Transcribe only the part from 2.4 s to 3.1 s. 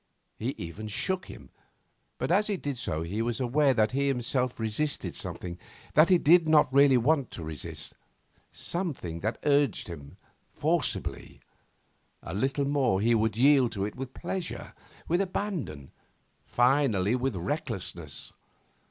he did so